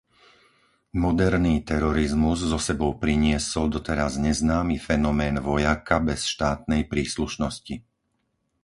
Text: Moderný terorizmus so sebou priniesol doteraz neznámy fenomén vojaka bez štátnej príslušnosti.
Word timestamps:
Moderný 1.03 1.55
terorizmus 1.69 2.39
so 2.51 2.57
sebou 2.67 2.91
priniesol 3.03 3.65
doteraz 3.75 4.13
neznámy 4.25 4.75
fenomén 4.87 5.35
vojaka 5.47 5.95
bez 6.09 6.19
štátnej 6.33 6.81
príslušnosti. 6.93 7.75